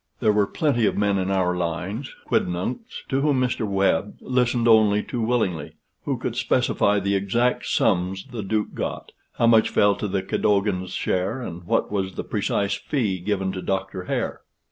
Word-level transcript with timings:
There 0.19 0.33
were 0.33 0.47
plenty 0.47 0.87
of 0.87 0.97
men 0.97 1.19
in 1.19 1.29
our 1.29 1.55
lines, 1.55 2.15
quidnuncs, 2.25 3.03
to 3.09 3.21
whom 3.21 3.39
Mr. 3.39 3.67
Webb 3.67 4.17
listened 4.19 4.67
only 4.67 5.03
too 5.03 5.21
willingly, 5.21 5.73
who 6.05 6.17
could 6.17 6.35
specify 6.35 6.99
the 6.99 7.13
exact 7.13 7.67
sums 7.67 8.25
the 8.25 8.41
Duke 8.41 8.73
got, 8.73 9.11
how 9.37 9.45
much 9.45 9.69
fell 9.69 9.93
to 9.97 10.09
Cadogan's 10.23 10.93
share, 10.93 11.39
and 11.43 11.65
what 11.65 11.91
was 11.91 12.13
the 12.15 12.23
precise 12.23 12.73
fee 12.73 13.19
given 13.19 13.51
to 13.51 13.61
Doctor 13.61 14.05
Hare. 14.05 14.41